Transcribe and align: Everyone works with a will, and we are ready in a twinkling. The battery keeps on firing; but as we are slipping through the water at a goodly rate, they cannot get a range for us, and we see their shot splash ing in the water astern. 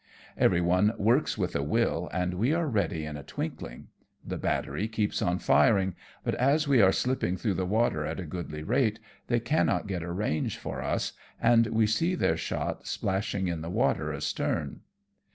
Everyone 0.35 0.93
works 0.97 1.37
with 1.37 1.55
a 1.55 1.61
will, 1.61 2.09
and 2.11 2.33
we 2.33 2.55
are 2.55 2.65
ready 2.67 3.05
in 3.05 3.17
a 3.17 3.21
twinkling. 3.21 3.89
The 4.25 4.39
battery 4.39 4.87
keeps 4.87 5.21
on 5.21 5.37
firing; 5.37 5.93
but 6.23 6.33
as 6.33 6.67
we 6.67 6.81
are 6.81 6.91
slipping 6.91 7.37
through 7.37 7.53
the 7.53 7.67
water 7.67 8.03
at 8.03 8.19
a 8.19 8.25
goodly 8.25 8.63
rate, 8.63 8.99
they 9.27 9.39
cannot 9.39 9.85
get 9.85 10.01
a 10.01 10.11
range 10.11 10.57
for 10.57 10.81
us, 10.81 11.13
and 11.39 11.67
we 11.67 11.85
see 11.85 12.15
their 12.15 12.35
shot 12.35 12.87
splash 12.87 13.35
ing 13.35 13.47
in 13.47 13.61
the 13.61 13.69
water 13.69 14.11
astern. 14.11 14.79